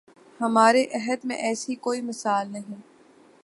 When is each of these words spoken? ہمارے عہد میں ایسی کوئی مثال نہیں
ہمارے 0.39 0.83
عہد 0.93 1.25
میں 1.25 1.35
ایسی 1.39 1.75
کوئی 1.77 2.01
مثال 2.01 2.51
نہیں 2.51 2.81